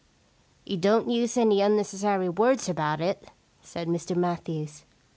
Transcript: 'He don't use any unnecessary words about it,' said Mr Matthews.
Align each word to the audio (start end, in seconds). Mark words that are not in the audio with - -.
'He 0.65 0.77
don't 0.77 1.11
use 1.11 1.37
any 1.37 1.61
unnecessary 1.61 2.27
words 2.27 2.67
about 2.67 3.01
it,' 3.01 3.27
said 3.61 3.87
Mr 3.87 4.15
Matthews. 4.15 4.83